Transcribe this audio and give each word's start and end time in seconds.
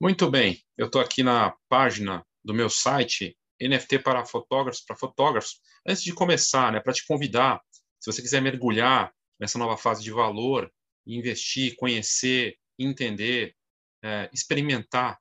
Muito 0.00 0.30
bem, 0.30 0.62
eu 0.78 0.86
estou 0.86 1.00
aqui 1.00 1.24
na 1.24 1.56
página 1.68 2.24
do 2.44 2.54
meu 2.54 2.70
site 2.70 3.36
NFT 3.60 3.98
para 3.98 4.24
fotógrafos, 4.24 4.82
para 4.82 4.94
fotógrafos. 4.94 5.60
Antes 5.84 6.04
de 6.04 6.12
começar, 6.14 6.70
né, 6.70 6.78
para 6.78 6.92
te 6.92 7.04
convidar, 7.04 7.60
se 7.98 8.12
você 8.12 8.22
quiser 8.22 8.40
mergulhar 8.40 9.12
nessa 9.40 9.58
nova 9.58 9.76
fase 9.76 10.04
de 10.04 10.12
valor, 10.12 10.72
investir, 11.04 11.74
conhecer, 11.74 12.56
entender, 12.78 13.56
é, 14.04 14.30
experimentar 14.32 15.18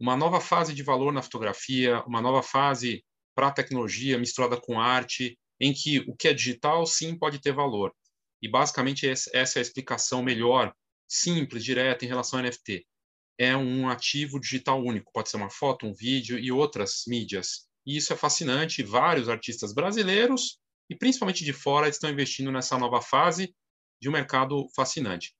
uma 0.00 0.16
nova 0.16 0.40
fase 0.40 0.74
de 0.74 0.82
valor 0.82 1.12
na 1.12 1.22
fotografia, 1.22 2.02
uma 2.06 2.20
nova 2.20 2.42
fase 2.42 3.04
para 3.36 3.46
a 3.46 3.52
tecnologia 3.52 4.18
misturada 4.18 4.60
com 4.60 4.80
arte, 4.80 5.38
em 5.62 5.72
que 5.72 6.00
o 6.08 6.16
que 6.16 6.26
é 6.26 6.34
digital 6.34 6.84
sim 6.84 7.16
pode 7.16 7.40
ter 7.40 7.52
valor. 7.52 7.94
E 8.42 8.48
basicamente 8.48 9.08
essa 9.08 9.30
é 9.32 9.60
a 9.60 9.62
explicação 9.62 10.20
melhor, 10.20 10.74
simples, 11.08 11.62
direta 11.64 12.04
em 12.04 12.08
relação 12.08 12.40
ao 12.40 12.44
NFT. 12.44 12.84
É 13.38 13.56
um 13.56 13.88
ativo 13.88 14.40
digital 14.40 14.82
único, 14.82 15.12
pode 15.12 15.30
ser 15.30 15.36
uma 15.36 15.48
foto, 15.48 15.86
um 15.86 15.94
vídeo 15.94 16.36
e 16.36 16.50
outras 16.50 17.04
mídias. 17.06 17.68
E 17.86 17.96
isso 17.96 18.12
é 18.12 18.16
fascinante. 18.16 18.82
Vários 18.82 19.28
artistas 19.28 19.72
brasileiros 19.72 20.58
e 20.90 20.96
principalmente 20.96 21.44
de 21.44 21.52
fora 21.52 21.88
estão 21.88 22.10
investindo 22.10 22.50
nessa 22.50 22.76
nova 22.76 23.00
fase 23.00 23.54
de 24.00 24.08
um 24.08 24.12
mercado 24.12 24.66
fascinante. 24.74 25.32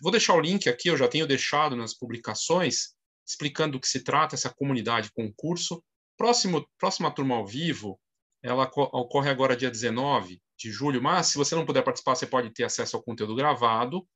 Vou 0.00 0.12
deixar 0.12 0.34
o 0.34 0.40
link 0.40 0.68
aqui, 0.68 0.88
eu 0.88 0.96
já 0.96 1.08
tenho 1.08 1.26
deixado 1.26 1.74
nas 1.74 1.94
publicações, 1.94 2.94
explicando 3.26 3.72
do 3.72 3.80
que 3.80 3.88
se 3.88 4.04
trata 4.04 4.36
essa 4.36 4.54
comunidade 4.54 5.10
concurso. 5.12 5.82
Próximo, 6.16 6.64
próxima 6.78 7.12
turma 7.12 7.34
ao 7.34 7.46
vivo, 7.46 7.98
ela 8.44 8.70
ocorre 8.74 9.30
agora 9.30 9.56
dia 9.56 9.70
19 9.70 10.38
de 10.58 10.70
julho, 10.70 11.02
mas 11.02 11.28
se 11.28 11.38
você 11.38 11.54
não 11.54 11.64
puder 11.64 11.82
participar, 11.82 12.14
você 12.14 12.26
pode 12.26 12.50
ter 12.50 12.64
acesso 12.64 12.94
ao 12.94 13.02
conteúdo 13.02 13.34
gravado, 13.34 14.06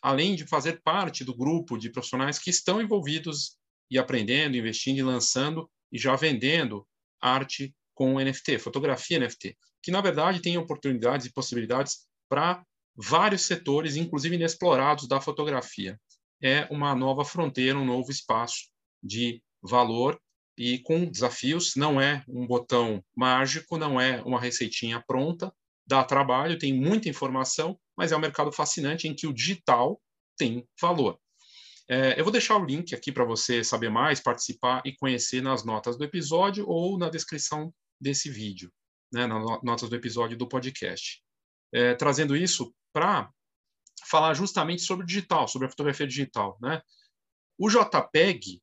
além 0.00 0.36
de 0.36 0.46
fazer 0.46 0.80
parte 0.82 1.24
do 1.24 1.36
grupo 1.36 1.76
de 1.76 1.90
profissionais 1.90 2.38
que 2.38 2.48
estão 2.48 2.80
envolvidos 2.80 3.56
e 3.90 3.98
aprendendo, 3.98 4.56
investindo 4.56 4.98
e 4.98 5.02
lançando 5.02 5.68
e 5.90 5.98
já 5.98 6.14
vendendo 6.14 6.86
arte 7.20 7.74
com 7.92 8.20
NFT, 8.20 8.60
fotografia 8.60 9.18
NFT, 9.18 9.58
que 9.82 9.90
na 9.90 10.00
verdade 10.00 10.40
tem 10.40 10.56
oportunidades 10.56 11.26
e 11.26 11.32
possibilidades 11.32 12.06
para 12.28 12.64
vários 12.94 13.42
setores, 13.42 13.96
inclusive 13.96 14.36
inexplorados 14.36 15.08
da 15.08 15.20
fotografia. 15.20 16.00
É 16.40 16.68
uma 16.70 16.94
nova 16.94 17.24
fronteira, 17.24 17.76
um 17.76 17.84
novo 17.84 18.12
espaço 18.12 18.68
de 19.02 19.42
valor 19.60 20.20
e 20.56 20.78
com 20.80 21.04
desafios. 21.04 21.74
Não 21.76 22.00
é 22.00 22.24
um 22.28 22.46
botão 22.46 23.04
mágico, 23.16 23.78
não 23.78 24.00
é 24.00 24.22
uma 24.22 24.40
receitinha 24.40 25.02
pronta, 25.06 25.52
dá 25.86 26.04
trabalho, 26.04 26.58
tem 26.58 26.72
muita 26.72 27.08
informação, 27.08 27.78
mas 27.96 28.12
é 28.12 28.16
um 28.16 28.20
mercado 28.20 28.52
fascinante 28.52 29.08
em 29.08 29.14
que 29.14 29.26
o 29.26 29.32
digital 29.32 30.00
tem 30.36 30.66
valor. 30.80 31.18
É, 31.88 32.18
eu 32.18 32.24
vou 32.24 32.32
deixar 32.32 32.56
o 32.56 32.64
link 32.64 32.94
aqui 32.94 33.10
para 33.10 33.24
você 33.24 33.62
saber 33.62 33.90
mais, 33.90 34.20
participar 34.20 34.82
e 34.84 34.94
conhecer 34.94 35.42
nas 35.42 35.64
notas 35.64 35.96
do 35.98 36.04
episódio 36.04 36.66
ou 36.68 36.96
na 36.96 37.10
descrição 37.10 37.74
desse 38.00 38.30
vídeo, 38.30 38.72
né, 39.12 39.26
nas 39.26 39.44
notas 39.62 39.90
do 39.90 39.96
episódio 39.96 40.36
do 40.36 40.48
podcast. 40.48 41.22
É, 41.72 41.94
trazendo 41.94 42.36
isso 42.36 42.74
para 42.92 43.30
falar 44.06 44.34
justamente 44.34 44.82
sobre 44.82 45.04
o 45.04 45.06
digital, 45.06 45.48
sobre 45.48 45.66
a 45.66 45.70
fotografia 45.70 46.06
digital. 46.06 46.56
Né? 46.60 46.80
O 47.58 47.68
JPEG, 47.68 48.61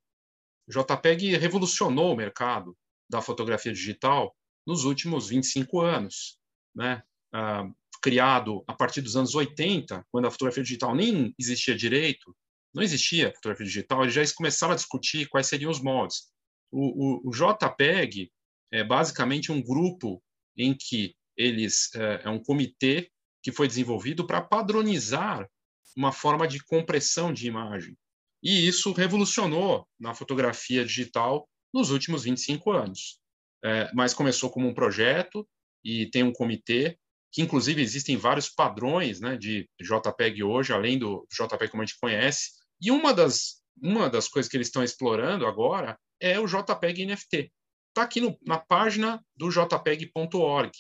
o 0.70 0.72
JPEG 0.72 1.36
revolucionou 1.38 2.14
o 2.14 2.16
mercado 2.16 2.78
da 3.10 3.22
fotografia 3.22 3.74
digital 3.74 4.36
nos 4.68 4.84
últimos 4.84 5.30
25 5.30 5.82
anos. 5.82 6.38
Né? 6.76 7.02
Ah, 7.34 7.68
criado 8.02 8.64
a 8.68 8.74
partir 8.74 9.02
dos 9.02 9.16
anos 9.16 9.34
80, 9.34 10.06
quando 10.12 10.28
a 10.28 10.32
fotografia 10.32 10.64
digital 10.64 10.96
nem 10.96 11.34
existia 11.40 11.76
direito, 11.76 12.36
não 12.74 12.84
existia 12.84 13.34
fotografia 13.34 13.66
digital, 13.66 14.04
eles 14.04 14.14
já 14.14 14.24
começaram 14.36 14.74
a 14.74 14.76
discutir 14.76 15.28
quais 15.28 15.48
seriam 15.48 15.72
os 15.72 15.82
moldes. 15.82 16.28
O, 16.72 17.24
o, 17.26 17.30
o 17.30 17.32
JPEG 17.32 18.32
é 18.72 18.84
basicamente 18.84 19.52
um 19.52 19.62
grupo 19.62 20.22
em 20.56 20.76
que 20.78 21.16
eles 21.36 21.90
é, 21.96 22.22
é 22.26 22.30
um 22.30 22.42
comitê 22.42 23.10
que 23.42 23.52
foi 23.52 23.68
desenvolvido 23.68 24.28
para 24.28 24.42
padronizar 24.42 25.50
uma 25.98 26.12
forma 26.12 26.48
de 26.48 26.64
compressão 26.64 27.34
de 27.34 27.48
imagem. 27.48 27.98
E 28.42 28.68
isso 28.68 28.92
revolucionou 28.94 29.88
na 30.00 30.14
fotografia 30.14 30.86
digital 30.86 31.48
nos 31.74 31.92
últimos 31.92 32.24
25 32.24 32.72
anos. 32.72 33.20
É, 33.64 33.92
mas 33.94 34.14
começou 34.14 34.50
como 34.50 34.68
um 34.68 34.74
projeto 34.74 35.48
e 35.84 36.06
tem 36.10 36.24
um 36.24 36.32
comitê 36.32 36.98
que 37.32 37.42
inclusive 37.42 37.82
existem 37.82 38.18
vários 38.18 38.50
padrões 38.50 39.20
né, 39.20 39.38
de 39.38 39.70
JPEG 39.80 40.44
hoje, 40.44 40.74
além 40.74 40.98
do 40.98 41.28
JPEG 41.32 41.70
como 41.70 41.84
a 41.84 41.86
gente 41.86 42.00
conhece, 42.00 42.52
e 42.82 42.90
uma 42.90 43.14
das, 43.14 43.62
uma 43.82 44.10
das 44.10 44.28
coisas 44.28 44.50
que 44.50 44.58
eles 44.58 44.68
estão 44.68 44.84
explorando 44.84 45.46
agora 45.46 45.98
é 46.20 46.40
o 46.40 46.48
JPEG 46.48 47.06
NFT. 47.06 47.52
Está 47.90 48.04
aqui 48.04 48.22
no, 48.22 48.38
na 48.46 48.58
página 48.58 49.24
do 49.36 49.50
jpeg.org. 49.52 50.72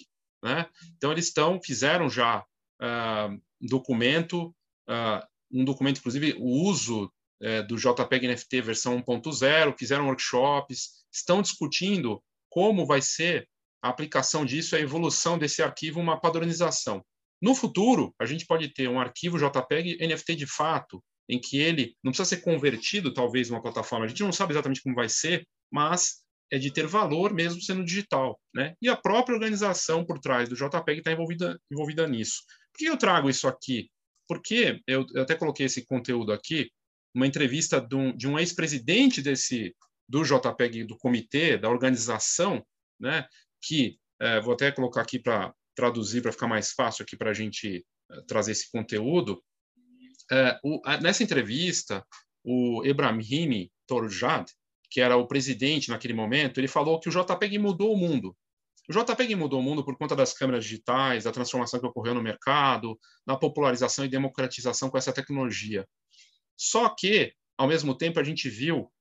Né? 0.44 0.70
Então, 0.96 1.12
eles 1.12 1.26
estão, 1.28 1.60
fizeram 1.62 2.10
já 2.10 2.40
uh, 2.82 3.34
um 3.62 3.68
documento, 3.68 4.56
uh, 4.90 5.26
um 5.52 5.66
documento, 5.66 6.00
inclusive, 6.00 6.36
o 6.40 6.64
uso 6.64 7.12
uh, 7.42 7.68
do 7.68 7.76
JPEG 7.76 8.28
NFT 8.28 8.62
versão 8.62 9.02
1.0, 9.02 9.76
fizeram 9.78 10.08
workshops, 10.08 11.04
estão 11.12 11.42
discutindo 11.42 12.22
como 12.50 12.86
vai 12.86 13.02
ser 13.02 13.48
a 13.82 13.90
aplicação 13.90 14.46
disso, 14.46 14.76
a 14.76 14.80
evolução 14.80 15.38
desse 15.38 15.62
arquivo, 15.62 16.00
uma 16.00 16.20
padronização. 16.20 17.04
No 17.42 17.56
futuro, 17.56 18.14
a 18.20 18.26
gente 18.26 18.46
pode 18.46 18.68
ter 18.74 18.90
um 18.90 19.00
arquivo 19.00 19.38
JPEG 19.38 19.98
NFT 20.06 20.36
de 20.36 20.46
fato, 20.46 21.02
em 21.28 21.40
que 21.40 21.58
ele 21.58 21.96
não 22.04 22.12
precisa 22.12 22.36
ser 22.36 22.42
convertido, 22.42 23.14
talvez, 23.14 23.50
numa 23.50 23.62
plataforma. 23.62 24.06
A 24.06 24.08
gente 24.08 24.24
não 24.24 24.32
sabe 24.32 24.54
exatamente 24.54 24.82
como 24.82 24.96
vai 24.96 25.08
ser, 25.08 25.48
mas 25.72 26.24
é 26.52 26.58
de 26.58 26.72
ter 26.72 26.88
valor 26.88 27.34
mesmo 27.34 27.62
sendo 27.62 27.86
digital. 27.86 28.40
Né? 28.54 28.74
E 28.82 28.90
a 28.90 28.98
própria 28.98 29.36
organização 29.36 30.04
por 30.04 30.20
trás 30.20 30.50
do 30.50 30.56
JPEG 30.56 31.00
está 31.00 31.12
envolvida, 31.12 31.60
envolvida 31.72 32.08
nisso. 32.08 32.42
Por 32.74 32.80
que 32.80 32.86
eu 32.86 32.98
trago 32.98 33.30
isso 33.30 33.48
aqui? 33.48 33.90
Porque 34.28 34.82
eu, 34.86 35.06
eu 35.14 35.22
até 35.22 35.36
coloquei 35.36 35.68
esse 35.68 35.86
conteúdo 35.86 36.34
aqui, 36.34 36.70
uma 37.14 37.28
entrevista 37.28 37.82
de 37.82 37.96
um, 37.96 38.16
de 38.16 38.28
um 38.28 38.38
ex-presidente 38.38 39.22
desse 39.22 39.76
do 40.08 40.24
JPEG, 40.24 40.86
do 40.86 40.98
comitê, 40.98 41.58
da 41.58 41.70
organização, 41.70 42.66
né, 43.00 43.28
que 43.62 44.00
é, 44.20 44.42
vou 44.42 44.54
até 44.54 44.72
colocar 44.72 45.02
aqui 45.02 45.20
para 45.20 45.54
traduzir 45.76 46.22
para 46.22 46.32
ficar 46.32 46.48
mais 46.48 46.72
fácil 46.72 47.04
aqui 47.04 47.16
para 47.16 47.30
a 47.30 47.34
gente 47.34 47.86
é, 48.12 48.22
trazer 48.28 48.52
esse 48.52 48.72
conteúdo. 48.72 49.42
É, 50.32 50.60
o, 50.64 50.82
a, 50.84 50.98
nessa 50.98 51.24
entrevista, 51.24 52.04
o 52.44 52.84
Ebrahimi 52.84 53.72
Torjad, 53.88 54.46
que 54.90 55.00
era 55.00 55.16
o 55.16 55.28
presidente 55.28 55.90
naquele 55.90 56.14
momento, 56.14 56.60
ele 56.60 56.68
falou 56.68 57.00
que 57.00 57.08
o 57.08 57.12
JPEG 57.12 57.60
mudou 57.60 57.94
o 57.94 57.98
mundo. 57.98 58.36
O 58.90 58.94
JPEG 58.94 59.36
mudou 59.36 59.60
o 59.60 59.64
mundo 59.64 59.86
por 59.86 59.96
conta 59.96 60.16
das 60.16 60.34
câmeras 60.34 60.64
digitais, 60.64 61.26
da 61.26 61.32
transformação 61.32 61.80
que 61.80 61.86
ocorreu 61.86 62.16
no 62.16 62.24
mercado, 62.24 63.00
da 63.26 63.38
popularização 63.38 64.04
e 64.04 64.10
democratização 64.10 64.90
com 64.90 64.98
essa 64.98 65.14
tecnologia. 65.14 65.88
Só 66.60 66.90
que, 66.90 67.34
ao 67.58 67.70
mesmo 67.70 67.96
tempo, 67.96 68.20
a 68.20 68.24
gente 68.24 68.50
viu 68.50 68.92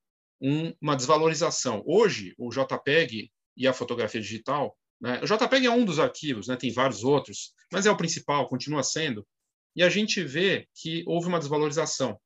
um, 0.41 0.73
uma 0.81 0.95
desvalorização. 0.95 1.83
Hoje, 1.85 2.33
o 2.39 2.51
JPEG 2.51 3.33
e 3.57 3.67
a 3.67 3.73
fotografia 3.73 4.21
digital. 4.21 4.79
Né? 5.01 5.21
O 5.21 5.27
JPEG 5.27 5.67
é 5.67 5.71
um 5.71 5.85
dos 5.85 5.99
arquivos, 5.99 6.47
né? 6.47 6.55
tem 6.55 6.73
vários 6.73 7.03
outros, 7.03 7.53
mas 7.73 7.85
é 7.85 7.91
o 7.91 7.97
principal, 7.97 8.49
continua 8.49 8.85
sendo. 8.85 9.27
E 9.75 9.83
a 9.83 9.89
gente 9.89 10.23
vê 10.23 10.69
que 10.73 11.03
houve 11.05 11.27
uma 11.27 11.41
desvalorização 11.41 12.17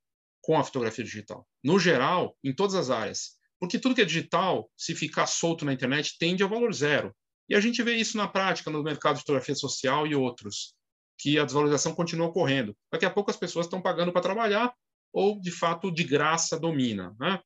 com 0.42 0.58
a 0.58 0.64
fotografia 0.64 1.04
digital, 1.04 1.48
no 1.64 1.78
geral, 1.78 2.36
em 2.44 2.54
todas 2.54 2.74
as 2.74 2.90
áreas. 2.90 3.38
Porque 3.58 3.78
tudo 3.78 3.94
que 3.94 4.02
é 4.02 4.04
digital, 4.04 4.70
se 4.76 4.94
ficar 4.94 5.26
solto 5.26 5.64
na 5.64 5.72
internet, 5.72 6.18
tende 6.18 6.42
ao 6.42 6.48
valor 6.48 6.74
zero. 6.74 7.14
E 7.48 7.54
a 7.54 7.60
gente 7.60 7.82
vê 7.82 7.94
isso 7.94 8.18
na 8.18 8.28
prática, 8.28 8.70
no 8.70 8.82
mercado 8.82 9.14
de 9.14 9.20
fotografia 9.20 9.54
social 9.54 10.06
e 10.06 10.14
outros, 10.14 10.74
que 11.18 11.38
a 11.38 11.44
desvalorização 11.44 11.94
continua 11.94 12.26
ocorrendo. 12.26 12.76
Daqui 12.90 13.06
a 13.06 13.10
pouco 13.10 13.30
as 13.30 13.36
pessoas 13.36 13.64
estão 13.66 13.80
pagando 13.80 14.12
para 14.12 14.20
trabalhar 14.20 14.74
ou, 15.12 15.40
de 15.40 15.50
fato, 15.50 15.90
de 15.90 16.04
graça 16.04 16.58
domina. 16.58 17.14
Né? 17.20 17.40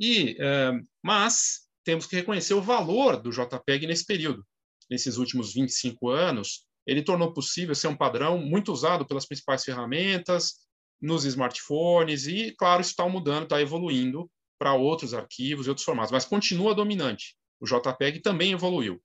E, 0.00 0.36
é, 0.38 0.72
mas 1.02 1.62
temos 1.84 2.06
que 2.06 2.16
reconhecer 2.16 2.54
o 2.54 2.62
valor 2.62 3.20
do 3.20 3.30
JPEG 3.30 3.86
nesse 3.86 4.06
período. 4.06 4.46
Nesses 4.90 5.16
últimos 5.16 5.54
25 5.54 6.10
anos, 6.10 6.66
ele 6.86 7.02
tornou 7.02 7.32
possível 7.32 7.74
ser 7.74 7.88
um 7.88 7.96
padrão 7.96 8.38
muito 8.38 8.72
usado 8.72 9.06
pelas 9.06 9.26
principais 9.26 9.64
ferramentas, 9.64 10.62
nos 11.00 11.24
smartphones, 11.24 12.26
e, 12.26 12.54
claro, 12.56 12.80
isso 12.80 12.90
está 12.90 13.08
mudando, 13.08 13.44
está 13.44 13.60
evoluindo 13.60 14.30
para 14.58 14.74
outros 14.74 15.12
arquivos 15.12 15.66
e 15.66 15.68
outros 15.68 15.84
formatos, 15.84 16.12
mas 16.12 16.24
continua 16.24 16.74
dominante. 16.74 17.36
O 17.60 17.66
JPEG 17.66 18.20
também 18.20 18.52
evoluiu. 18.52 19.02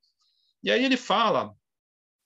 E 0.64 0.70
aí 0.70 0.86
ele 0.86 0.98
fala, 0.98 1.52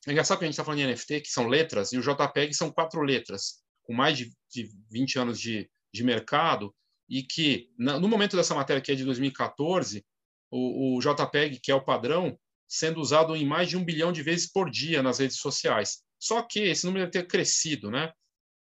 é 0.06 0.12
engraçado 0.12 0.40
que 0.40 0.44
a 0.44 0.48
gente 0.48 0.54
está 0.54 0.66
falando 0.66 0.80
de 0.80 0.88
NFT, 0.88 1.22
que 1.22 1.30
são 1.30 1.48
letras, 1.48 1.94
e 1.94 1.98
o 1.98 2.02
JPEG 2.02 2.54
são 2.54 2.72
quatro 2.72 3.02
letras, 3.02 3.62
com 3.92 3.94
mais 3.94 4.18
de, 4.18 4.32
de 4.50 4.70
20 4.90 5.20
anos 5.20 5.40
de, 5.40 5.70
de 5.94 6.04
mercado, 6.04 6.74
e 7.10 7.22
que, 7.22 7.70
no 7.78 8.08
momento 8.08 8.38
dessa 8.38 8.56
matéria, 8.56 8.82
que 8.82 8.90
é 8.90 8.96
de 8.96 9.04
2014, 9.04 10.06
o, 10.50 10.96
o 10.96 11.00
JPEG, 11.02 11.60
que 11.60 11.70
é 11.70 11.76
o 11.76 11.84
padrão, 11.84 12.40
sendo 12.70 13.02
usado 13.02 13.36
em 13.36 13.46
mais 13.46 13.68
de 13.68 13.76
um 13.76 13.84
bilhão 13.84 14.14
de 14.14 14.24
vezes 14.24 14.50
por 14.50 14.72
dia 14.72 15.04
nas 15.04 15.20
redes 15.20 15.38
sociais. 15.38 16.04
Só 16.18 16.42
que 16.42 16.60
esse 16.62 16.86
número 16.86 17.06
deve 17.06 17.12
ter 17.12 17.28
crescido, 17.28 17.92
né? 17.92 18.14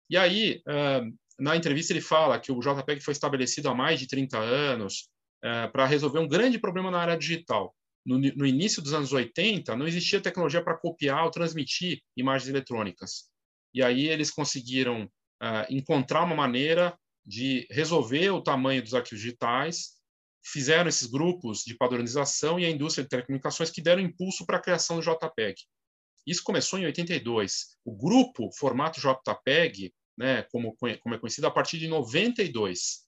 E 0.09 0.17
aí, 0.17 0.63
na 1.37 1.57
entrevista, 1.57 1.93
ele 1.93 2.01
fala 2.01 2.39
que 2.39 2.53
o 2.53 2.61
JPEG 2.61 3.01
foi 3.01 3.11
estabelecido 3.11 3.69
há 3.69 3.75
mais 3.75 3.99
de 3.99 4.07
30 4.07 4.39
anos 4.39 5.09
para 5.73 5.87
resolver 5.87 6.21
um 6.21 6.29
grande 6.29 6.57
problema 6.57 6.89
na 6.89 7.01
área 7.01 7.19
digital. 7.19 7.75
No 8.05 8.47
início 8.47 8.81
dos 8.81 8.93
anos 8.93 9.13
80, 9.13 9.75
não 9.75 9.89
existia 9.89 10.21
tecnologia 10.21 10.63
para 10.63 10.79
copiar 10.79 11.25
ou 11.25 11.31
transmitir 11.33 12.01
imagens 12.17 12.49
eletrônicas. 12.49 13.29
E 13.77 13.83
aí 13.83 14.09
eles 14.09 14.31
conseguiram 14.31 15.07
encontrar 15.69 16.25
uma 16.25 16.35
maneira 16.35 16.99
de 17.27 17.67
resolver 17.71 18.31
o 18.31 18.41
tamanho 18.41 18.83
dos 18.83 18.95
arquivos 18.95 19.21
digitais, 19.21 19.97
fizeram 20.43 20.89
esses 20.89 21.07
grupos 21.07 21.63
de 21.63 21.77
padronização 21.77 22.59
e 22.59 22.65
a 22.65 22.71
indústria 22.71 23.05
de 23.05 23.11
telecomunicações 23.11 23.69
que 23.69 23.83
deram 23.83 24.01
impulso 24.01 24.47
para 24.47 24.57
a 24.57 24.63
criação 24.63 24.99
do 24.99 25.03
JPEG. 25.03 25.57
Isso 26.27 26.43
começou 26.43 26.79
em 26.79 26.87
82. 26.87 27.77
O 27.85 27.95
grupo 27.95 28.51
formato 28.57 28.99
JPEG, 28.99 29.93
né, 30.17 30.45
como, 30.45 30.75
como 30.75 31.15
é 31.15 31.19
conhecido, 31.19 31.47
a 31.47 31.51
partir 31.51 31.79
de 31.79 31.87
92. 31.87 33.05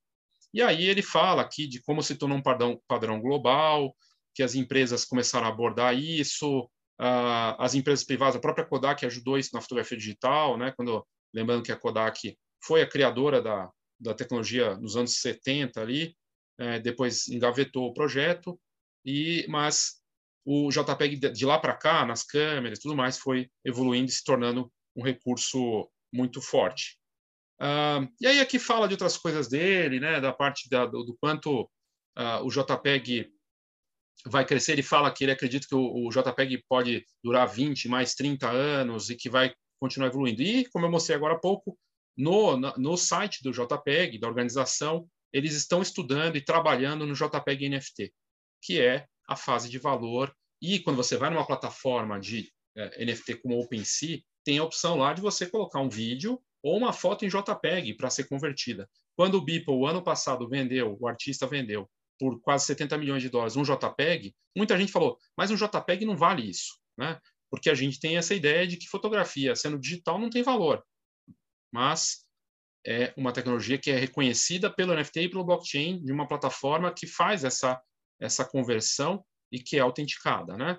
E 0.53 0.61
aí 0.61 0.85
ele 0.85 1.01
fala 1.01 1.41
aqui 1.41 1.67
de 1.67 1.81
como 1.81 2.03
se 2.03 2.15
tornou 2.15 2.37
um 2.37 2.43
padrão, 2.43 2.79
padrão 2.87 3.23
global, 3.23 3.97
que 4.35 4.43
as 4.43 4.55
empresas 4.55 5.07
começaram 5.07 5.47
a 5.47 5.49
abordar 5.49 5.99
isso, 5.99 6.71
uh, 7.01 7.55
as 7.59 7.75
empresas 7.75 8.05
privadas, 8.05 8.37
a 8.37 8.41
própria 8.41 8.67
Kodak 8.67 9.05
ajudou 9.05 9.39
isso 9.39 9.51
na 9.53 9.61
fotografia 9.61 9.97
digital, 9.97 10.57
né, 10.57 10.73
quando 10.77 11.07
lembrando 11.33 11.63
que 11.63 11.73
a 11.73 11.77
Kodak 11.77 12.37
foi 12.63 12.83
a 12.83 12.89
criadora 12.89 13.41
da, 13.41 13.71
da 14.01 14.15
tecnologia 14.15 14.77
nos 14.77 14.97
anos 14.97 15.21
70 15.21 15.81
ali, 15.81 16.17
é, 16.59 16.79
depois 16.81 17.29
engavetou 17.29 17.87
o 17.87 17.95
projeto, 17.95 18.59
e 19.05 19.47
mas 19.49 19.99
o 20.45 20.71
JPEG 20.71 21.17
de 21.33 21.45
lá 21.45 21.59
para 21.59 21.77
cá, 21.77 22.07
nas 22.07 22.25
câmeras 22.25 22.79
tudo 22.79 22.97
mais, 22.97 23.19
foi 23.19 23.51
evoluindo 23.65 24.09
e 24.09 24.13
se 24.13 24.25
tornando 24.25 24.73
um 24.97 25.05
recurso 25.05 25.89
muito 26.13 26.41
forte. 26.41 26.99
Uh, 27.61 28.09
e 28.21 28.27
aí 28.27 28.41
aqui 28.41 28.59
fala 28.59 28.87
de 28.87 28.95
outras 28.95 29.17
coisas 29.17 29.49
dele, 29.49 30.01
né, 30.01 30.21
da 30.21 30.33
parte 30.33 30.69
da, 30.71 30.87
do, 30.87 31.05
do, 31.05 31.17
quanto 31.21 31.63
uh, 32.17 32.43
o 32.45 32.49
JPEG 32.49 33.31
vai 34.27 34.45
crescer. 34.45 34.73
Ele 34.73 34.83
fala 34.83 35.11
que 35.11 35.25
ele 35.25 35.33
acredita 35.33 35.67
que 35.69 35.75
o, 35.75 36.07
o, 36.07 36.11
JPEG 36.11 36.65
pode 36.69 37.05
durar 37.23 37.47
20 37.49 37.89
mais 37.89 38.15
30 38.15 38.49
anos 38.49 39.11
e 39.11 39.17
que 39.17 39.31
vai 39.31 39.53
continuar 39.81 40.09
evoluindo. 40.09 40.43
E, 40.43 40.67
como 40.69 40.87
eu 40.87 40.91
mostrei 40.91 41.17
agora 41.17 41.35
há 41.35 41.39
pouco, 41.39 41.79
no, 42.17 42.57
no 42.57 42.97
site 42.97 43.43
do 43.43 43.53
JPEG, 43.53 44.19
da 44.19 44.27
organização, 44.27 45.09
eles 45.33 45.55
estão 45.55 45.81
estudando 45.81 46.37
e 46.37 46.45
trabalhando 46.45 47.07
no 47.07 47.15
JPEG 47.15 47.69
NFT, 47.69 48.13
que 48.63 48.81
é 48.81 49.07
a 49.29 49.37
fase 49.37 49.69
de 49.69 49.79
valor. 49.79 50.35
E 50.61 50.81
quando 50.81 50.97
você 50.97 51.17
vai 51.17 51.31
numa 51.31 51.47
plataforma 51.47 52.19
de 52.19 52.51
é, 52.77 53.05
NFT 53.05 53.37
como 53.37 53.61
OpenSea, 53.61 54.21
tem 54.45 54.59
a 54.59 54.65
opção 54.65 54.97
lá 54.97 55.13
de 55.13 55.21
você 55.21 55.47
colocar 55.47 55.81
um 55.81 55.89
vídeo 55.89 56.41
ou 56.63 56.77
uma 56.77 56.93
foto 56.93 57.25
em 57.25 57.29
JPEG 57.29 57.95
para 57.95 58.11
ser 58.11 58.25
convertida. 58.27 58.89
Quando 59.17 59.37
o 59.37 59.45
Beeple, 59.45 59.87
ano 59.87 60.03
passado, 60.03 60.49
vendeu, 60.49 60.97
o 60.99 61.07
artista 61.07 61.47
vendeu 61.47 61.89
por 62.19 62.41
quase 62.41 62.67
70 62.67 62.99
milhões 62.99 63.23
de 63.23 63.29
dólares 63.29 63.57
um 63.57 63.63
JPEG, 63.63 64.35
muita 64.57 64.77
gente 64.77 64.93
falou, 64.93 65.19
mas 65.37 65.51
um 65.51 65.57
JPEG 65.57 66.05
não 66.05 66.17
vale 66.17 66.49
isso, 66.49 66.79
né? 66.97 67.21
Porque 67.51 67.71
a 67.71 67.75
gente 67.75 67.99
tem 67.99 68.17
essa 68.17 68.35
ideia 68.35 68.67
de 68.67 68.77
que 68.77 68.89
fotografia, 68.89 69.57
sendo 69.57 69.79
digital, 69.79 70.19
não 70.19 70.29
tem 70.29 70.43
valor 70.43 70.85
mas 71.73 72.25
é 72.87 73.13
uma 73.17 73.33
tecnologia 73.33 73.79
que 73.79 73.91
é 73.91 73.99
reconhecida 73.99 74.71
pelo 74.71 74.95
NFT 74.95 75.21
e 75.23 75.29
pelo 75.29 75.45
blockchain 75.45 76.03
de 76.03 76.13
uma 76.13 76.27
plataforma 76.27 76.93
que 76.93 77.07
faz 77.07 77.45
essa, 77.45 77.81
essa 78.21 78.45
conversão 78.45 79.25
e 79.53 79.59
que 79.59 79.77
é 79.77 79.81
autenticada, 79.81 80.57
né? 80.57 80.79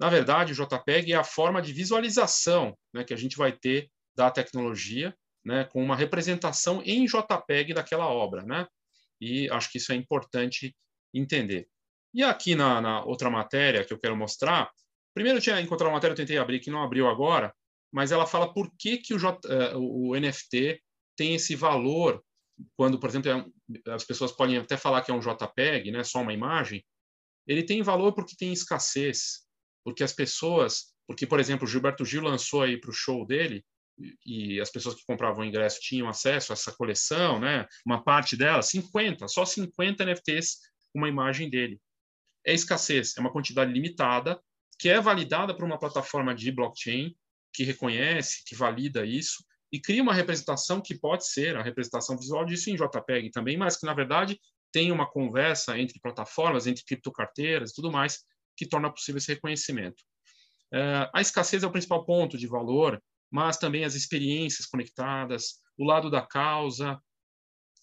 Na 0.00 0.08
verdade, 0.08 0.52
o 0.52 0.56
JPEG 0.56 1.12
é 1.12 1.16
a 1.16 1.24
forma 1.24 1.62
de 1.62 1.72
visualização 1.72 2.76
né, 2.92 3.04
que 3.04 3.14
a 3.14 3.16
gente 3.16 3.36
vai 3.36 3.52
ter 3.52 3.88
da 4.16 4.30
tecnologia, 4.30 5.16
né, 5.44 5.64
com 5.64 5.82
uma 5.82 5.94
representação 5.94 6.82
em 6.84 7.06
JPEG 7.06 7.72
daquela 7.72 8.06
obra, 8.06 8.42
né? 8.42 8.66
E 9.22 9.48
acho 9.50 9.70
que 9.70 9.78
isso 9.78 9.92
é 9.92 9.94
importante 9.94 10.74
entender. 11.14 11.68
E 12.12 12.24
aqui 12.24 12.56
na, 12.56 12.80
na 12.80 13.04
outra 13.04 13.30
matéria 13.30 13.84
que 13.84 13.92
eu 13.92 13.98
quero 13.98 14.16
mostrar, 14.16 14.68
primeiro 15.14 15.38
eu 15.38 15.42
tinha 15.42 15.60
encontrado 15.60 15.88
uma 15.88 15.94
matéria, 15.94 16.12
eu 16.12 16.16
tentei 16.16 16.38
abrir, 16.38 16.58
que 16.58 16.72
não 16.72 16.82
abriu 16.82 17.08
agora, 17.08 17.54
mas 17.92 18.10
ela 18.10 18.26
fala 18.26 18.52
por 18.52 18.68
que, 18.76 18.98
que 18.98 19.14
o, 19.14 19.18
J, 19.18 19.38
uh, 19.46 19.78
o 19.78 20.18
NFT 20.18 20.82
tem 21.16 21.36
esse 21.36 21.54
valor 21.54 22.20
quando, 22.76 22.98
por 22.98 23.08
exemplo, 23.08 23.30
é 23.30 23.90
as 23.92 24.04
pessoas 24.04 24.32
podem 24.32 24.58
até 24.58 24.76
falar 24.76 25.02
que 25.02 25.10
é 25.12 25.14
um 25.14 25.20
JPEG, 25.20 25.92
né, 25.92 26.02
só 26.02 26.20
uma 26.20 26.32
imagem, 26.32 26.84
ele 27.46 27.62
tem 27.62 27.82
valor 27.82 28.12
porque 28.12 28.36
tem 28.36 28.52
escassez, 28.52 29.46
porque 29.84 30.02
as 30.02 30.12
pessoas, 30.12 30.94
porque, 31.06 31.26
por 31.26 31.38
exemplo, 31.38 31.66
Gilberto 31.66 32.04
Gil 32.04 32.22
lançou 32.22 32.62
aí 32.62 32.78
para 32.78 32.90
o 32.90 32.94
show 32.94 33.24
dele, 33.24 33.64
e 34.26 34.60
as 34.60 34.70
pessoas 34.70 34.94
que 34.94 35.04
compravam 35.06 35.42
o 35.42 35.46
ingresso 35.46 35.80
tinham 35.80 36.08
acesso 36.08 36.52
a 36.52 36.54
essa 36.54 36.72
coleção, 36.72 37.38
né, 37.38 37.66
uma 37.84 38.02
parte 38.02 38.36
dela, 38.36 38.62
50, 38.62 39.28
só 39.28 39.44
50 39.44 40.04
NFTs, 40.04 40.58
uma 40.94 41.08
imagem 41.08 41.48
dele. 41.48 41.80
É 42.44 42.52
escassez, 42.52 43.16
é 43.16 43.20
uma 43.20 43.32
quantidade 43.32 43.72
limitada, 43.72 44.40
que 44.78 44.88
é 44.88 45.00
validada 45.00 45.54
por 45.54 45.64
uma 45.64 45.78
plataforma 45.78 46.34
de 46.34 46.50
blockchain, 46.50 47.14
que 47.52 47.64
reconhece, 47.64 48.42
que 48.44 48.54
valida 48.54 49.04
isso 49.04 49.44
e 49.72 49.80
cria 49.80 50.02
uma 50.02 50.12
representação 50.12 50.80
que 50.80 50.94
pode 50.94 51.26
ser 51.26 51.56
a 51.56 51.62
representação 51.62 52.16
visual 52.16 52.44
disso 52.44 52.68
em 52.68 52.76
JPEG 52.76 53.30
também, 53.30 53.56
mas 53.56 53.76
que 53.76 53.86
na 53.86 53.94
verdade 53.94 54.38
tem 54.70 54.92
uma 54.92 55.08
conversa 55.08 55.78
entre 55.78 55.98
plataformas, 55.98 56.66
entre 56.66 56.84
criptocarteiras 56.84 57.70
e 57.70 57.74
tudo 57.74 57.90
mais 57.90 58.20
que 58.56 58.66
torna 58.66 58.90
possível 58.90 59.18
esse 59.18 59.32
reconhecimento. 59.32 60.02
Uh, 60.72 61.08
a 61.14 61.20
escassez 61.20 61.62
é 61.62 61.66
o 61.66 61.70
principal 61.70 62.04
ponto 62.04 62.36
de 62.36 62.46
valor, 62.46 63.02
mas 63.32 63.56
também 63.56 63.84
as 63.84 63.94
experiências 63.94 64.66
conectadas, 64.66 65.60
o 65.78 65.84
lado 65.84 66.10
da 66.10 66.20
causa, 66.20 67.00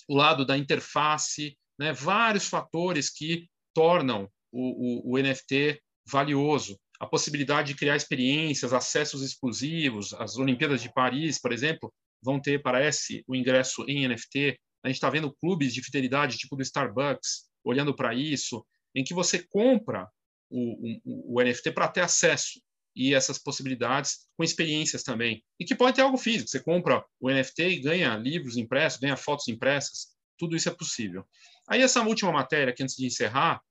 o 0.08 0.16
lado 0.16 0.46
da 0.46 0.58
interface, 0.58 1.58
né, 1.78 1.92
vários 1.92 2.48
fatores 2.48 3.10
que 3.10 3.48
tornam 3.74 4.30
o, 4.52 5.12
o, 5.12 5.16
o 5.16 5.18
NFT 5.18 5.82
valioso 6.08 6.78
a 7.00 7.08
possibilidade 7.08 7.70
de 7.70 7.80
criar 7.80 7.96
experiências, 7.96 8.74
acessos 8.74 9.24
exclusivos. 9.24 10.14
As 10.14 10.38
Olimpíadas 10.38 10.82
de 10.82 10.92
Paris, 10.92 11.40
por 11.40 11.54
exemplo, 11.54 11.94
vão 12.22 12.42
ter, 12.42 12.62
parece, 12.62 13.24
o 13.26 13.34
ingresso 13.34 13.86
em 13.88 14.06
NFT. 14.06 14.60
A 14.84 14.90
gente 14.90 14.98
está 14.98 15.10
vendo 15.10 15.34
clubes 15.34 15.74
de 15.74 15.82
fidelidade, 15.82 16.38
tipo 16.38 16.58
do 16.58 16.62
Starbucks, 16.62 17.48
olhando 17.64 17.96
para 17.96 18.14
isso, 18.14 18.66
em 18.94 19.04
que 19.04 19.14
você 19.14 19.46
compra 19.48 20.10
o, 20.50 21.00
o, 21.06 21.38
o 21.38 21.44
NFT 21.44 21.72
para 21.72 21.88
ter 21.88 22.02
acesso 22.02 22.60
e 22.96 23.14
essas 23.14 23.38
possibilidades 23.38 24.28
com 24.38 24.44
experiências 24.44 25.04
também. 25.04 25.44
E 25.60 25.66
que 25.66 25.76
pode 25.76 25.96
ter 25.96 26.02
algo 26.02 26.18
físico. 26.18 26.50
Você 26.50 26.60
compra 26.60 27.04
o 27.20 27.30
NFT 27.30 27.64
e 27.64 27.80
ganha 27.80 28.16
livros 28.18 28.58
impressos, 28.58 29.00
ganha 29.00 29.16
fotos 29.16 29.48
impressas. 29.48 30.08
Tudo 30.38 30.56
isso 30.56 30.70
é 30.70 30.74
possível. 30.74 31.26
Aí 31.68 31.82
essa 31.82 32.02
última 32.02 32.32
matéria, 32.32 32.74
que 32.74 32.84
antes 32.84 32.96
de 32.96 33.06
encerrar, 33.06 33.62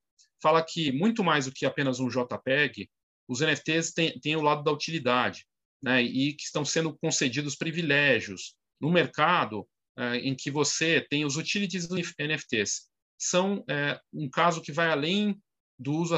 fala 0.42 0.64
que 0.64 0.92
muito 0.92 1.24
mais 1.24 1.46
do 1.46 1.52
que 1.52 1.66
apenas 1.66 2.00
um 2.00 2.08
JPEG, 2.08 2.88
os 3.28 3.40
NFTs 3.40 3.92
têm, 3.92 4.18
têm 4.20 4.36
o 4.36 4.42
lado 4.42 4.62
da 4.62 4.72
utilidade, 4.72 5.44
né, 5.82 6.02
e 6.02 6.32
que 6.32 6.44
estão 6.44 6.64
sendo 6.64 6.96
concedidos 6.98 7.54
privilégios 7.54 8.54
no 8.80 8.90
mercado 8.90 9.68
é, 9.96 10.16
em 10.16 10.34
que 10.34 10.50
você 10.50 11.00
tem 11.00 11.24
os 11.24 11.36
utilities 11.36 11.88
NFTs. 12.18 12.88
São 13.18 13.64
é, 13.68 14.00
um 14.12 14.30
caso 14.30 14.62
que 14.62 14.72
vai 14.72 14.90
além 14.90 15.40
do 15.78 15.92
uso 15.92 16.16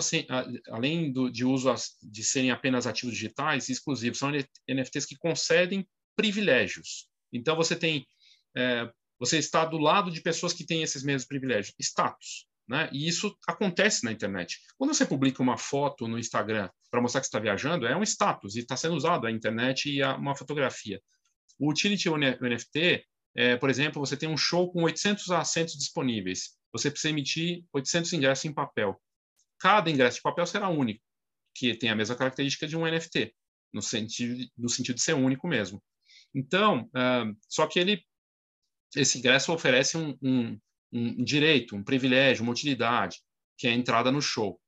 além 0.68 1.12
do, 1.12 1.30
de 1.30 1.44
uso 1.44 1.72
de 2.02 2.24
serem 2.24 2.50
apenas 2.50 2.86
ativos 2.86 3.14
digitais 3.14 3.68
exclusivos, 3.68 4.18
são 4.18 4.30
NFTs 4.68 5.04
que 5.04 5.16
concedem 5.16 5.86
privilégios. 6.16 7.08
Então 7.32 7.54
você 7.54 7.76
tem 7.76 8.06
é, 8.56 8.90
você 9.18 9.36
está 9.36 9.66
do 9.66 9.76
lado 9.76 10.10
de 10.10 10.22
pessoas 10.22 10.54
que 10.54 10.64
têm 10.64 10.82
esses 10.82 11.02
mesmos 11.02 11.26
privilégios, 11.26 11.74
status. 11.78 12.46
Né? 12.66 12.88
E 12.92 13.06
isso 13.06 13.36
acontece 13.46 14.04
na 14.04 14.12
internet. 14.12 14.58
Quando 14.78 14.94
você 14.94 15.04
publica 15.04 15.42
uma 15.42 15.58
foto 15.58 16.08
no 16.08 16.18
Instagram 16.18 16.70
para 16.90 17.02
mostrar 17.02 17.20
que 17.20 17.26
está 17.26 17.38
viajando, 17.38 17.86
é 17.86 17.94
um 17.96 18.02
status 18.02 18.56
e 18.56 18.60
está 18.60 18.76
sendo 18.76 18.94
usado 18.94 19.26
a 19.26 19.30
internet 19.30 19.90
e 19.90 20.02
a, 20.02 20.16
uma 20.16 20.34
fotografia. 20.34 21.00
O 21.58 21.70
Utility 21.70 22.08
NFT, 22.08 23.04
é, 23.34 23.56
por 23.56 23.68
exemplo, 23.68 24.00
você 24.00 24.16
tem 24.16 24.28
um 24.28 24.36
show 24.36 24.72
com 24.72 24.84
800 24.84 25.30
assentos 25.32 25.74
disponíveis. 25.74 26.56
Você 26.72 26.90
precisa 26.90 27.10
emitir 27.10 27.64
800 27.72 28.12
ingressos 28.14 28.44
em 28.46 28.54
papel. 28.54 28.98
Cada 29.60 29.90
ingresso 29.90 30.16
de 30.16 30.22
papel 30.22 30.46
será 30.46 30.68
único, 30.68 31.00
que 31.54 31.76
tem 31.76 31.90
a 31.90 31.96
mesma 31.96 32.16
característica 32.16 32.66
de 32.66 32.76
um 32.76 32.86
NFT, 32.86 33.34
no 33.72 33.82
sentido, 33.82 34.50
no 34.56 34.68
sentido 34.68 34.96
de 34.96 35.02
ser 35.02 35.14
único 35.14 35.46
mesmo. 35.46 35.82
Então, 36.34 36.88
uh, 36.88 37.36
só 37.48 37.66
que 37.66 37.78
ele, 37.78 38.02
esse 38.96 39.18
ingresso 39.18 39.52
oferece 39.52 39.96
um, 39.96 40.16
um 40.22 40.58
um 40.92 41.22
direito, 41.22 41.76
um 41.76 41.82
privilégio, 41.82 42.42
uma 42.42 42.52
utilidade, 42.52 43.18
que 43.56 43.66
é 43.66 43.70
a 43.70 43.74
entrada 43.74 44.10
no 44.10 44.20
show. 44.20 44.60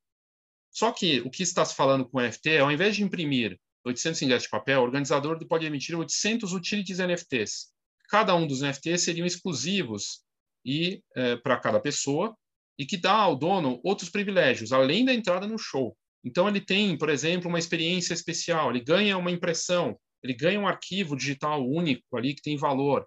Só 0.71 0.93
que 0.93 1.21
o 1.21 1.31
que 1.31 1.43
está 1.43 1.65
se 1.65 1.75
falando 1.75 2.09
com 2.09 2.19
o 2.19 2.23
NFT 2.23 2.51
é, 2.51 2.61
ao 2.61 2.71
invés 2.71 2.97
de 2.97 3.03
imprimir 3.03 3.59
800 3.85 4.23
ingressos 4.23 4.45
de 4.45 4.51
papel, 4.51 4.81
o 4.81 4.85
organizador 4.85 5.39
pode 5.47 5.67
emitir 5.67 5.99
800 5.99 6.53
utilities 6.53 6.99
NFTs. 6.99 7.73
Cada 8.09 8.35
um 8.35 8.47
dos 8.47 8.63
NFTs 8.63 9.03
seriam 9.03 9.27
exclusivos 9.27 10.23
e 10.65 11.03
é, 11.17 11.37
para 11.37 11.59
cada 11.59 11.81
pessoa 11.81 12.37
e 12.79 12.87
que 12.87 12.97
dá 12.97 13.13
ao 13.13 13.37
dono 13.37 13.81
outros 13.85 14.11
privilégios, 14.11 14.73
além 14.73 15.05
da 15.05 15.15
entrada 15.15 15.47
no 15.47 15.59
show. 15.59 15.97
Então 16.25 16.49
ele 16.49 16.61
tem, 16.61 16.97
por 16.97 17.09
exemplo, 17.09 17.49
uma 17.49 17.59
experiência 17.59 18.15
especial, 18.15 18.71
ele 18.71 18.81
ganha 18.81 19.19
uma 19.19 19.31
impressão 19.31 19.99
ele 20.23 20.35
ganha 20.35 20.61
um 20.61 20.69
arquivo 20.69 21.17
digital 21.17 21.69
único 21.69 22.17
ali 22.17 22.35
que 22.35 22.43
tem 22.43 22.57
valor, 22.57 23.07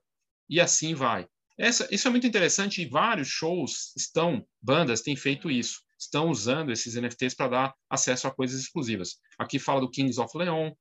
e 0.50 0.60
assim 0.60 0.94
vai. 0.94 1.28
Essa, 1.58 1.88
isso 1.90 2.08
é 2.08 2.12
muito 2.12 2.28
interessante 2.28 2.82
e 2.82 2.90
vários 2.90 3.30
shows 3.30 3.94
estão, 3.96 4.46
bandas 4.62 5.02
têm 5.02 5.16
feito 5.16 5.50
isso, 5.50 5.82
estão 5.98 6.30
usando 6.30 6.72
esses 6.72 6.96
NFTs 6.96 7.34
para 7.34 7.48
dar 7.48 7.76
acesso 7.90 8.28
a 8.28 8.36
coisas 8.36 8.60
exclusivas. 8.60 9.16
Aqui 9.40 9.58
fala 9.58 9.80
do 9.80 9.90
Kings 9.90 10.20
of 10.20 10.38
Leon, 10.38 10.72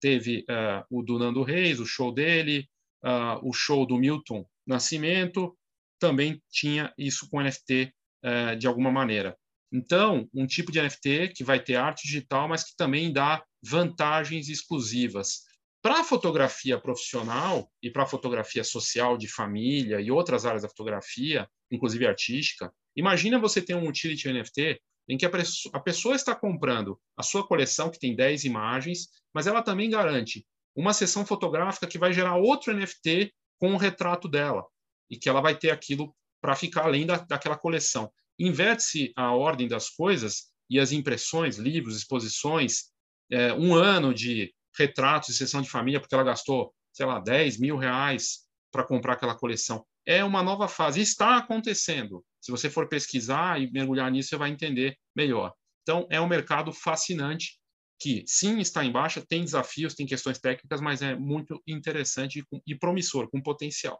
teve 0.00 0.44
uh, 0.50 0.84
o 0.90 1.02
do 1.02 1.18
Nando 1.18 1.44
Reis, 1.44 1.78
o 1.78 1.86
show 1.86 2.12
dele, 2.12 2.68
uh, 3.04 3.48
o 3.48 3.52
show 3.52 3.86
do 3.86 3.96
Milton 3.96 4.44
Nascimento, 4.66 5.56
também 6.00 6.42
tinha 6.50 6.92
isso 6.98 7.28
com 7.30 7.40
NFT 7.40 7.94
eh, 8.24 8.56
de 8.56 8.66
alguma 8.66 8.90
maneira. 8.90 9.36
Então, 9.70 10.26
um 10.32 10.46
tipo 10.46 10.72
de 10.72 10.80
NFT 10.80 11.32
que 11.34 11.44
vai 11.44 11.60
ter 11.60 11.74
arte 11.74 12.06
digital, 12.06 12.48
mas 12.48 12.64
que 12.64 12.74
também 12.76 13.12
dá 13.12 13.44
vantagens 13.62 14.48
exclusivas. 14.48 15.42
Para 15.82 16.00
a 16.00 16.04
fotografia 16.04 16.80
profissional 16.80 17.70
e 17.82 17.90
para 17.90 18.04
a 18.04 18.06
fotografia 18.06 18.64
social 18.64 19.18
de 19.18 19.28
família 19.28 20.00
e 20.00 20.10
outras 20.10 20.46
áreas 20.46 20.62
da 20.62 20.68
fotografia, 20.68 21.46
inclusive 21.70 22.06
artística, 22.06 22.72
imagina 22.96 23.38
você 23.38 23.60
ter 23.60 23.74
um 23.74 23.86
utility 23.86 24.32
NFT 24.32 24.80
em 25.06 25.18
que 25.18 25.26
a 25.26 25.80
pessoa 25.80 26.14
está 26.14 26.34
comprando 26.34 26.98
a 27.16 27.22
sua 27.22 27.46
coleção, 27.46 27.90
que 27.90 27.98
tem 27.98 28.16
10 28.16 28.44
imagens, 28.44 29.08
mas 29.34 29.46
ela 29.46 29.60
também 29.60 29.90
garante 29.90 30.46
uma 30.74 30.94
sessão 30.94 31.26
fotográfica 31.26 31.86
que 31.86 31.98
vai 31.98 32.12
gerar 32.12 32.36
outro 32.36 32.74
NFT 32.74 33.32
com 33.58 33.74
o 33.74 33.76
retrato 33.76 34.28
dela, 34.28 34.64
e 35.10 35.18
que 35.18 35.28
ela 35.28 35.40
vai 35.40 35.54
ter 35.56 35.70
aquilo 35.70 36.14
para 36.44 36.54
ficar 36.54 36.82
além 36.82 37.06
da, 37.06 37.16
daquela 37.16 37.56
coleção. 37.56 38.12
Inverte-se 38.38 39.14
a 39.16 39.32
ordem 39.32 39.66
das 39.66 39.88
coisas 39.88 40.52
e 40.68 40.78
as 40.78 40.92
impressões, 40.92 41.56
livros, 41.56 41.96
exposições, 41.96 42.90
é, 43.32 43.54
um 43.54 43.74
ano 43.74 44.12
de 44.12 44.52
retratos 44.76 45.30
de 45.30 45.38
sessão 45.38 45.62
de 45.62 45.70
família, 45.70 45.98
porque 45.98 46.14
ela 46.14 46.22
gastou, 46.22 46.74
sei 46.92 47.06
lá, 47.06 47.18
10 47.18 47.58
mil 47.58 47.78
reais 47.78 48.40
para 48.70 48.84
comprar 48.84 49.14
aquela 49.14 49.34
coleção. 49.34 49.86
É 50.04 50.22
uma 50.22 50.42
nova 50.42 50.68
fase. 50.68 51.00
Está 51.00 51.38
acontecendo. 51.38 52.22
Se 52.42 52.50
você 52.50 52.68
for 52.68 52.90
pesquisar 52.90 53.58
e 53.58 53.72
mergulhar 53.72 54.10
nisso, 54.10 54.28
você 54.28 54.36
vai 54.36 54.50
entender 54.50 54.98
melhor. 55.16 55.50
Então, 55.82 56.06
é 56.10 56.20
um 56.20 56.28
mercado 56.28 56.74
fascinante 56.74 57.58
que, 57.98 58.22
sim, 58.26 58.58
está 58.58 58.84
em 58.84 58.92
baixa, 58.92 59.24
tem 59.26 59.42
desafios, 59.42 59.94
tem 59.94 60.04
questões 60.04 60.38
técnicas, 60.38 60.82
mas 60.82 61.00
é 61.00 61.16
muito 61.16 61.62
interessante 61.66 62.44
e 62.66 62.74
promissor, 62.74 63.30
com 63.30 63.40
potencial. 63.40 63.98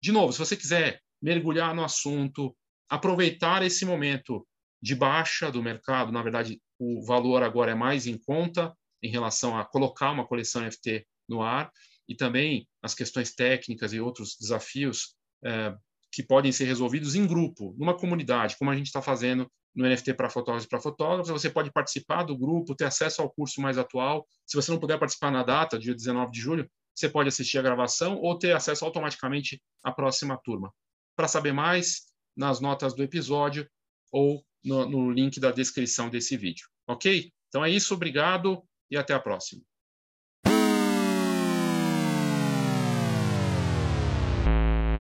De 0.00 0.12
novo, 0.12 0.32
se 0.32 0.38
você 0.38 0.56
quiser 0.56 1.02
mergulhar 1.26 1.74
no 1.74 1.82
assunto, 1.82 2.56
aproveitar 2.88 3.60
esse 3.64 3.84
momento 3.84 4.46
de 4.80 4.94
baixa 4.94 5.50
do 5.50 5.60
mercado, 5.60 6.12
na 6.12 6.22
verdade, 6.22 6.60
o 6.78 7.04
valor 7.04 7.42
agora 7.42 7.72
é 7.72 7.74
mais 7.74 8.06
em 8.06 8.16
conta, 8.16 8.72
em 9.02 9.10
relação 9.10 9.58
a 9.58 9.64
colocar 9.64 10.12
uma 10.12 10.24
coleção 10.24 10.62
NFT 10.62 11.04
no 11.28 11.42
ar 11.42 11.68
e 12.08 12.14
também 12.14 12.68
as 12.80 12.94
questões 12.94 13.34
técnicas 13.34 13.92
e 13.92 13.98
outros 13.98 14.36
desafios 14.40 15.16
é, 15.44 15.74
que 16.12 16.22
podem 16.22 16.52
ser 16.52 16.66
resolvidos 16.66 17.16
em 17.16 17.26
grupo, 17.26 17.74
numa 17.76 17.98
comunidade, 17.98 18.56
como 18.56 18.70
a 18.70 18.76
gente 18.76 18.86
está 18.86 19.02
fazendo 19.02 19.50
no 19.74 19.84
NFT 19.84 20.14
para 20.14 20.30
fotógrafos 20.30 20.64
e 20.64 20.68
para 20.68 20.80
fotógrafos. 20.80 21.32
Você 21.32 21.50
pode 21.50 21.72
participar 21.72 22.22
do 22.22 22.38
grupo, 22.38 22.76
ter 22.76 22.84
acesso 22.84 23.20
ao 23.20 23.30
curso 23.30 23.60
mais 23.60 23.76
atual. 23.78 24.24
Se 24.46 24.56
você 24.56 24.70
não 24.70 24.78
puder 24.78 24.96
participar 24.96 25.32
na 25.32 25.42
data, 25.42 25.76
dia 25.76 25.92
19 25.92 26.30
de 26.30 26.40
julho, 26.40 26.70
você 26.94 27.08
pode 27.08 27.28
assistir 27.28 27.58
a 27.58 27.62
gravação 27.62 28.16
ou 28.16 28.38
ter 28.38 28.54
acesso 28.54 28.84
automaticamente 28.84 29.60
à 29.82 29.90
próxima 29.90 30.38
turma. 30.44 30.72
Para 31.16 31.26
saber 31.26 31.52
mais, 31.52 32.06
nas 32.36 32.60
notas 32.60 32.94
do 32.94 33.02
episódio 33.02 33.68
ou 34.12 34.44
no, 34.62 34.88
no 34.88 35.10
link 35.10 35.40
da 35.40 35.50
descrição 35.50 36.10
desse 36.10 36.36
vídeo. 36.36 36.68
Ok? 36.86 37.32
Então 37.48 37.64
é 37.64 37.70
isso, 37.70 37.94
obrigado 37.94 38.62
e 38.90 38.96
até 38.96 39.14
a 39.14 39.20
próxima. 39.20 39.62